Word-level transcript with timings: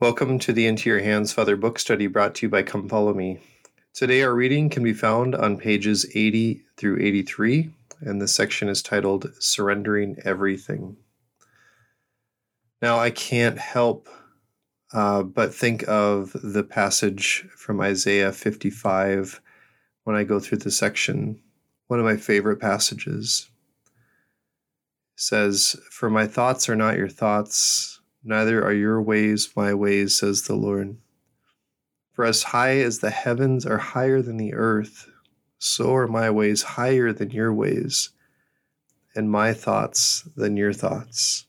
Welcome 0.00 0.38
to 0.38 0.54
the 0.54 0.66
Into 0.66 0.88
Your 0.88 1.00
Hands 1.00 1.30
Father 1.30 1.56
book 1.56 1.78
study 1.78 2.06
brought 2.06 2.34
to 2.36 2.46
you 2.46 2.50
by 2.50 2.62
Come 2.62 2.88
Follow 2.88 3.12
Me. 3.12 3.38
Today, 3.92 4.22
our 4.22 4.34
reading 4.34 4.70
can 4.70 4.82
be 4.82 4.94
found 4.94 5.34
on 5.34 5.58
pages 5.58 6.06
80 6.14 6.62
through 6.78 7.02
83, 7.02 7.68
and 8.00 8.18
the 8.18 8.26
section 8.26 8.70
is 8.70 8.80
titled 8.80 9.30
Surrendering 9.40 10.16
Everything. 10.24 10.96
Now, 12.80 12.98
I 12.98 13.10
can't 13.10 13.58
help 13.58 14.08
uh, 14.94 15.22
but 15.22 15.54
think 15.54 15.86
of 15.86 16.34
the 16.42 16.64
passage 16.64 17.46
from 17.54 17.82
Isaiah 17.82 18.32
55 18.32 19.42
when 20.04 20.16
I 20.16 20.24
go 20.24 20.40
through 20.40 20.58
the 20.58 20.70
section. 20.70 21.38
One 21.88 21.98
of 21.98 22.06
my 22.06 22.16
favorite 22.16 22.58
passages 22.58 23.50
says, 25.14 25.76
For 25.90 26.08
my 26.08 26.26
thoughts 26.26 26.70
are 26.70 26.76
not 26.76 26.96
your 26.96 27.10
thoughts 27.10 27.99
Neither 28.22 28.62
are 28.64 28.72
your 28.72 29.00
ways 29.00 29.50
my 29.56 29.72
ways, 29.72 30.18
says 30.18 30.42
the 30.42 30.54
Lord. 30.54 30.96
For 32.12 32.24
as 32.24 32.42
high 32.42 32.78
as 32.78 32.98
the 32.98 33.10
heavens 33.10 33.64
are 33.64 33.78
higher 33.78 34.20
than 34.20 34.36
the 34.36 34.54
earth, 34.54 35.08
so 35.58 35.94
are 35.94 36.06
my 36.06 36.30
ways 36.30 36.62
higher 36.62 37.12
than 37.12 37.30
your 37.30 37.52
ways, 37.52 38.10
and 39.14 39.30
my 39.30 39.54
thoughts 39.54 40.28
than 40.36 40.56
your 40.56 40.72
thoughts. 40.72 41.46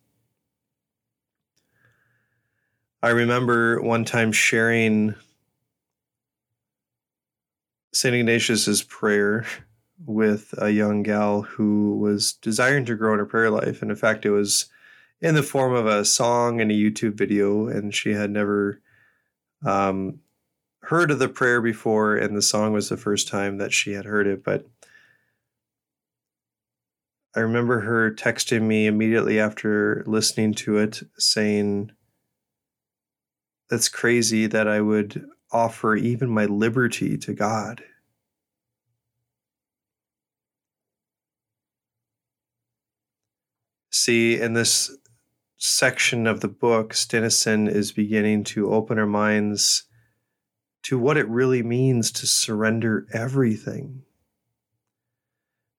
I 3.03 3.09
remember 3.09 3.81
one 3.81 4.05
time 4.05 4.31
sharing 4.31 5.15
St. 7.93 8.15
Ignatius's 8.15 8.83
prayer 8.83 9.45
with 10.05 10.53
a 10.57 10.69
young 10.69 11.03
gal 11.03 11.41
who 11.41 11.97
was 11.97 12.33
desiring 12.33 12.85
to 12.85 12.95
grow 12.95 13.13
in 13.13 13.19
her 13.19 13.25
prayer 13.25 13.49
life. 13.49 13.81
And 13.81 13.91
in 13.91 13.97
fact, 13.97 14.25
it 14.25 14.31
was 14.31 14.67
in 15.21 15.35
the 15.35 15.43
form 15.43 15.73
of 15.73 15.85
a 15.85 16.03
song 16.03 16.59
and 16.59 16.71
a 16.71 16.75
YouTube 16.75 17.13
video, 17.13 17.67
and 17.67 17.93
she 17.93 18.13
had 18.13 18.31
never 18.31 18.81
um, 19.63 20.19
heard 20.83 21.11
of 21.11 21.19
the 21.19 21.29
prayer 21.29 21.61
before, 21.61 22.15
and 22.15 22.35
the 22.35 22.41
song 22.41 22.73
was 22.73 22.89
the 22.89 22.97
first 22.97 23.27
time 23.27 23.57
that 23.57 23.71
she 23.71 23.93
had 23.93 24.05
heard 24.05 24.25
it. 24.25 24.43
But 24.43 24.65
I 27.35 27.41
remember 27.41 27.81
her 27.81 28.11
texting 28.11 28.63
me 28.63 28.87
immediately 28.87 29.39
after 29.39 30.03
listening 30.07 30.53
to 30.55 30.77
it 30.77 31.01
saying, 31.17 31.91
That's 33.69 33.89
crazy 33.89 34.47
that 34.47 34.67
I 34.67 34.81
would 34.81 35.25
offer 35.51 35.95
even 35.95 36.29
my 36.29 36.45
liberty 36.45 37.17
to 37.19 37.33
God. 37.33 37.83
See, 43.91 44.39
in 44.39 44.53
this 44.53 44.97
section 45.63 46.25
of 46.25 46.39
the 46.39 46.47
book, 46.47 46.91
Stinissen 46.91 47.67
is 47.67 47.91
beginning 47.91 48.43
to 48.45 48.73
open 48.73 48.97
our 48.97 49.05
minds 49.05 49.83
to 50.81 50.97
what 50.97 51.17
it 51.17 51.29
really 51.29 51.61
means 51.61 52.11
to 52.11 52.25
surrender 52.25 53.05
everything. 53.13 54.01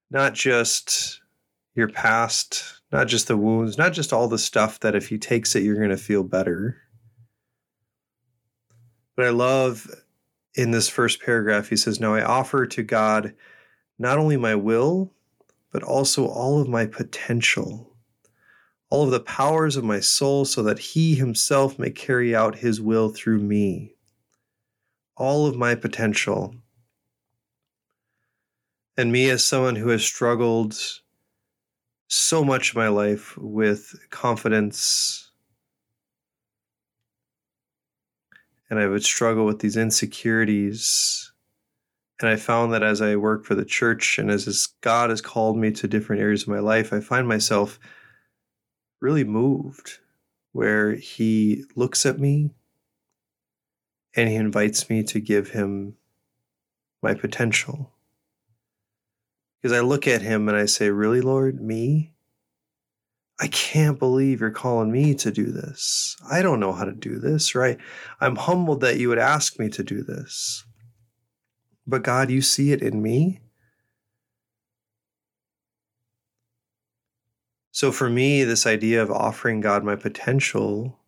Not 0.08 0.34
just 0.34 1.20
your 1.74 1.89
past, 1.89 2.80
not 2.92 3.08
just 3.08 3.27
the 3.27 3.36
wounds, 3.36 3.77
not 3.77 3.92
just 3.92 4.12
all 4.12 4.28
the 4.28 4.39
stuff 4.39 4.78
that 4.80 4.94
if 4.94 5.08
he 5.08 5.19
takes 5.19 5.56
it, 5.56 5.64
you're 5.64 5.74
going 5.74 5.89
to 5.91 5.96
feel 5.96 6.22
better. 6.22 6.80
But 9.17 9.27
I 9.27 9.30
love 9.30 9.91
in 10.55 10.70
this 10.70 10.89
first 10.89 11.20
paragraph, 11.20 11.69
he 11.69 11.77
says, 11.77 11.98
Now 11.98 12.14
I 12.14 12.22
offer 12.22 12.67
to 12.67 12.84
God 12.84 13.34
not 13.98 14.19
only 14.19 14.36
my 14.36 14.55
will, 14.55 15.12
but 15.72 15.83
also 15.83 16.28
all 16.28 16.61
of 16.61 16.69
my 16.69 16.86
potential 16.86 17.92
all 18.93 19.05
of 19.05 19.11
the 19.11 19.21
powers 19.21 19.75
of 19.75 19.85
my 19.85 19.98
soul 19.98 20.45
so 20.45 20.62
that 20.62 20.79
he 20.79 21.15
himself 21.15 21.79
may 21.79 21.89
carry 21.89 22.37
out 22.37 22.57
his 22.57 22.79
will 22.79 23.09
through 23.09 23.39
me. 23.39 23.95
All 25.17 25.47
of 25.47 25.57
my 25.57 25.75
potential. 25.75 26.55
And 28.98 29.11
me, 29.11 29.31
as 29.31 29.43
someone 29.43 29.77
who 29.77 29.89
has 29.89 30.05
struggled 30.05 30.79
so 32.08 32.45
much 32.45 32.69
of 32.69 32.77
my 32.77 32.89
life 32.89 33.35
with 33.39 33.98
confidence, 34.11 35.31
and 38.69 38.79
I 38.79 38.89
would 38.89 39.05
struggle 39.05 39.47
with 39.47 39.61
these 39.61 39.79
insecurities. 39.79 41.33
And 42.20 42.29
I 42.29 42.36
found 42.36 42.75
that 42.75 42.83
as 42.83 43.01
I 43.01 43.17
work 43.17 43.47
for 43.47 43.55
the 43.55 43.64
church 43.64 44.19
and 44.19 44.31
as 44.31 44.67
God 44.83 45.08
has 45.08 45.23
called 45.23 45.57
me 45.57 45.70
to 45.70 45.89
different 45.89 46.20
areas 46.20 46.42
of 46.42 46.48
my 46.48 46.58
life, 46.58 46.92
I 46.92 47.01
find 47.01 47.27
myself 47.27 47.81
really 49.02 49.24
moved 49.24 49.98
where 50.52 50.95
he 50.95 51.64
looks 51.74 52.07
at 52.07 52.18
me 52.18 52.51
and 54.14 54.29
he 54.29 54.36
invites 54.36 54.89
me 54.89 55.02
to 55.02 55.20
give 55.20 55.51
him 55.51 55.96
my 57.02 57.14
potential. 57.14 57.92
Because 59.61 59.77
I 59.77 59.80
look 59.80 60.07
at 60.07 60.23
him 60.23 60.48
and 60.48 60.57
I 60.57 60.67
say, 60.67 60.90
Really, 60.90 61.20
Lord, 61.20 61.61
me? 61.61 62.13
I 63.40 63.48
can't 63.48 63.98
believe 63.98 64.40
you're 64.40 64.51
calling 64.51 64.92
me 64.92 65.14
to 65.17 65.33
do 65.33 65.46
this. 65.46 66.17
I 66.30 66.42
don't 66.42 66.61
know 66.61 66.73
how 66.73 66.84
to 66.84 66.92
do 66.92 67.19
this, 67.19 67.55
right? 67.55 67.79
I'm 68.20 68.36
humbled 68.36 68.83
that 68.83 68.98
you 68.98 69.08
would 69.08 69.19
ask 69.19 69.58
me 69.58 69.69
to 69.70 69.83
do 69.83 70.02
this. 70.02 70.64
But 71.86 72.05
God, 72.05 72.30
you 72.30 72.40
see 72.40 72.70
it 72.70 72.83
in 72.83 73.02
me. 73.02 73.40
So 77.72 77.90
for 77.90 78.10
me, 78.10 78.44
this 78.44 78.66
idea 78.66 79.02
of 79.02 79.10
offering 79.10 79.60
God 79.60 79.83
my 79.83 79.96
potential 79.96 80.98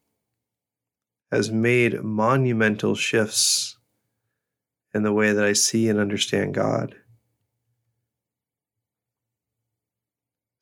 has 1.31 1.51
made 1.51 2.03
monumental 2.03 2.95
shifts 2.95 3.77
in 4.95 5.03
the 5.03 5.13
way 5.13 5.33
that 5.33 5.45
I 5.45 5.53
see 5.53 5.91
and 5.91 5.99
understand 5.99 6.55
God. 6.55 6.97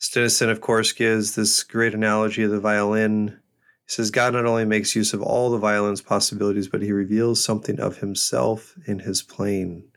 Stinissen, 0.01 0.51
of 0.51 0.61
course, 0.61 0.91
gives 0.91 1.37
this 1.37 1.63
great 1.63 1.95
analogy 1.95 2.43
of 2.43 2.51
the 2.51 2.59
violin. 2.59 3.39
He 3.87 3.93
says, 3.93 4.11
God 4.11 4.33
not 4.33 4.45
only 4.45 4.65
makes 4.65 4.97
use 4.97 5.15
of 5.15 5.23
all 5.23 5.51
the 5.51 5.59
violin's 5.59 6.03
possibilities, 6.03 6.67
but 6.67 6.83
he 6.83 6.91
reveals 6.91 7.45
something 7.45 7.79
of 7.79 7.99
himself 7.99 8.75
in 8.87 8.99
his 9.01 9.23
playing 9.23 9.92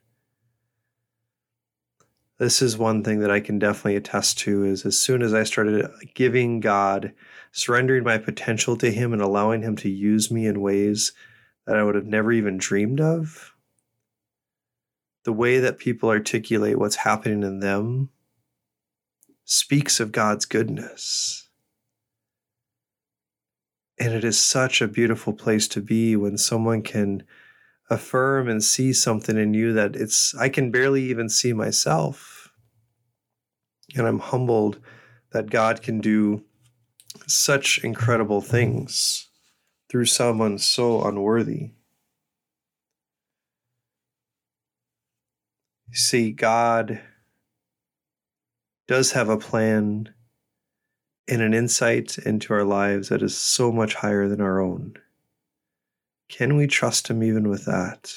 this 2.38 2.62
is 2.62 2.78
one 2.78 3.04
thing 3.04 3.20
that 3.20 3.32
I 3.32 3.40
can 3.40 3.60
definitely 3.60 3.96
attest 3.96 4.40
to 4.40 4.66
is 4.66 4.86
as 4.86 5.00
soon 5.00 5.22
as 5.22 5.34
I 5.34 5.44
started 5.44 5.90
giving 6.14 6.60
God, 6.60 7.14
surrendering 7.52 8.04
my 8.04 8.18
potential 8.18 8.76
to 8.78 8.92
Him 8.92 9.14
and 9.14 9.22
allowing 9.22 9.62
Him 9.62 9.76
to 9.78 9.90
use 9.90 10.30
me 10.30 10.46
in 10.46 10.60
ways 10.60 11.14
that 11.66 11.78
I 11.78 11.84
would 11.84 11.96
have 11.96 12.06
never 12.06 12.32
even 12.32 12.58
dreamed 12.58 13.00
of, 13.00 13.54
the 15.24 15.34
way 15.34 15.60
that 15.60 15.80
people 15.80 16.10
articulate 16.10 16.78
what's 16.78 16.98
happening 16.98 17.44
in 17.44 17.60
them 17.60 18.10
speaks 19.46 20.00
of 20.00 20.12
God's 20.12 20.46
goodness. 20.46 21.50
And 23.98 24.14
it 24.14 24.26
is 24.26 24.38
such 24.38 24.82
a 24.82 24.90
beautiful 24.90 25.32
place 25.32 25.70
to 25.70 25.82
be 25.82 26.18
when 26.18 26.38
someone 26.38 26.82
can 26.82 27.24
affirm 27.90 28.50
and 28.50 28.64
see 28.64 28.94
something 28.94 29.38
in 29.38 29.54
you 29.54 29.74
that 29.74 29.96
it's 29.96 30.36
I 30.36 30.50
can 30.50 30.72
barely 30.72 31.04
even 31.04 31.30
see 31.30 31.54
myself. 31.54 32.52
And 33.96 34.08
I'm 34.08 34.20
humbled 34.20 34.80
that 35.32 35.50
God 35.50 35.82
can 35.82 36.00
do 36.00 36.44
such 37.28 37.84
incredible 37.84 38.42
things 38.42 39.30
through 39.90 40.06
someone 40.06 40.58
so 40.58 41.04
unworthy. 41.04 41.72
You 45.88 45.96
see, 45.96 46.32
God 46.32 47.00
does 48.88 49.14
have 49.14 49.30
a 49.30 49.38
plan 49.38 50.14
and 51.28 51.42
an 51.42 51.54
insight 51.54 52.18
into 52.20 52.54
our 52.54 52.64
lives 52.64 53.10
that 53.10 53.22
is 53.22 53.36
so 53.36 53.72
much 53.72 53.96
higher 53.96 54.28
than 54.28 54.42
our 54.42 54.60
own. 54.62 54.96
Can 56.28 56.56
we 56.56 56.68
trust 56.68 57.08
Him 57.08 57.24
even 57.24 57.50
with 57.50 57.66
that? 57.66 58.14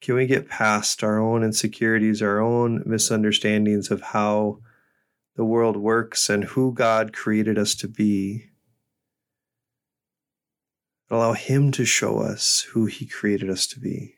Can 0.00 0.14
we 0.14 0.26
get 0.26 0.48
past 0.48 1.04
our 1.04 1.18
own 1.18 1.42
insecurities, 1.42 2.22
our 2.22 2.40
own 2.40 2.82
misunderstandings 2.86 3.90
of 3.90 4.00
how 4.00 4.60
the 5.36 5.44
world 5.44 5.76
works 5.76 6.30
and 6.30 6.44
who 6.44 6.72
God 6.72 7.12
created 7.12 7.58
us 7.58 7.74
to 7.76 7.88
be? 7.88 8.46
Allow 11.10 11.32
Him 11.34 11.70
to 11.72 11.84
show 11.84 12.20
us 12.20 12.66
who 12.70 12.86
He 12.86 13.04
created 13.04 13.50
us 13.50 13.66
to 13.68 13.80
be. 13.80 14.14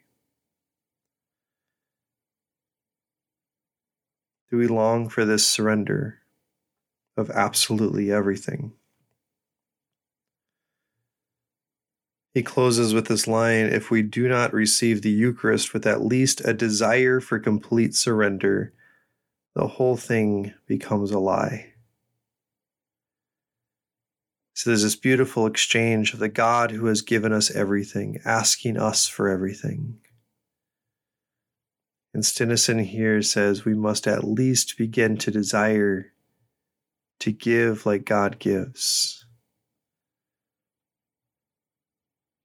Do 4.50 4.58
we 4.58 4.66
long 4.66 5.08
for 5.08 5.24
this 5.24 5.48
surrender 5.48 6.18
of 7.16 7.30
absolutely 7.30 8.12
everything? 8.12 8.74
He 12.34 12.42
closes 12.42 12.94
with 12.94 13.08
this 13.08 13.26
line 13.26 13.66
If 13.66 13.90
we 13.90 14.02
do 14.02 14.28
not 14.28 14.54
receive 14.54 15.02
the 15.02 15.10
Eucharist 15.10 15.74
with 15.74 15.86
at 15.86 16.04
least 16.04 16.40
a 16.44 16.54
desire 16.54 17.20
for 17.20 17.38
complete 17.38 17.94
surrender, 17.94 18.72
the 19.54 19.66
whole 19.66 19.96
thing 19.96 20.54
becomes 20.66 21.10
a 21.10 21.18
lie. 21.18 21.72
So 24.54 24.70
there's 24.70 24.82
this 24.82 24.96
beautiful 24.96 25.46
exchange 25.46 26.12
of 26.12 26.20
the 26.20 26.28
God 26.28 26.70
who 26.70 26.86
has 26.86 27.02
given 27.02 27.32
us 27.32 27.50
everything, 27.50 28.20
asking 28.24 28.78
us 28.78 29.08
for 29.08 29.28
everything. 29.28 29.98
And 32.14 32.24
Stinissen 32.24 32.78
here 32.80 33.22
says 33.22 33.64
we 33.64 33.74
must 33.74 34.06
at 34.06 34.24
least 34.24 34.76
begin 34.76 35.16
to 35.18 35.30
desire 35.30 36.12
to 37.20 37.32
give 37.32 37.86
like 37.86 38.04
God 38.04 38.38
gives. 38.38 39.21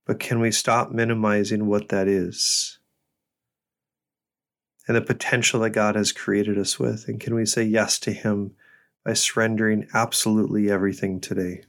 But 0.08 0.20
can 0.20 0.40
we 0.40 0.52
stop 0.52 0.92
minimizing 0.92 1.68
what 1.68 1.90
that 1.90 2.08
is? 2.08 2.80
And 4.88 4.96
the 4.96 5.02
potential 5.02 5.60
that 5.60 5.72
God 5.72 5.96
has 5.96 6.14
created 6.14 6.58
us 6.58 6.80
with? 6.80 7.10
And 7.10 7.20
can 7.20 7.36
we 7.36 7.46
say 7.46 7.64
yes 7.64 8.00
to 8.00 8.14
Him 8.14 8.56
by 9.04 9.14
surrendering 9.14 9.90
absolutely 9.94 10.72
everything 10.72 11.20
today? 11.20 11.64